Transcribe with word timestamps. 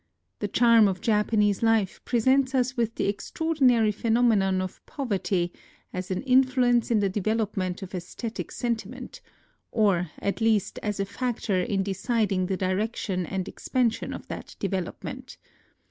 The 0.39 0.47
charm 0.47 0.87
of 0.87 0.99
Japanese 0.99 1.61
life 1.61 2.03
presents 2.05 2.55
us 2.55 2.75
with 2.75 2.95
the 2.95 3.07
extraordinary 3.07 3.91
phenomenon 3.91 4.59
of 4.59 4.83
poverty 4.87 5.53
as 5.93 6.09
an 6.09 6.23
influence 6.23 6.89
in 6.89 7.01
the 7.01 7.07
development 7.07 7.83
of 7.83 7.93
aesthetic 7.93 8.51
sentiment, 8.51 9.21
or 9.71 10.09
at 10.17 10.41
least 10.41 10.79
as 10.81 10.99
a 10.99 11.05
factor 11.05 11.61
in 11.61 11.83
deciding 11.83 12.47
the 12.47 12.57
direction 12.57 13.27
and 13.27 13.47
expansion 13.47 14.11
of 14.11 14.27
that 14.27 14.55
develop 14.57 15.03
ment. 15.03 15.37